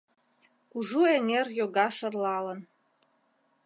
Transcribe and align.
Кужу 0.71 1.01
эҥер 1.15 1.47
йога 1.59 1.87
шарлалын 1.97 2.59